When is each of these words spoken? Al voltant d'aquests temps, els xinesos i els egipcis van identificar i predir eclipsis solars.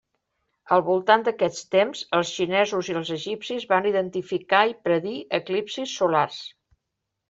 Al 0.77 0.83
voltant 0.87 1.25
d'aquests 1.27 1.67
temps, 1.75 2.01
els 2.21 2.33
xinesos 2.39 2.91
i 2.93 2.97
els 3.03 3.13
egipcis 3.19 3.71
van 3.77 3.91
identificar 3.95 4.67
i 4.75 4.77
predir 4.89 5.17
eclipsis 5.43 5.99
solars. 6.05 6.47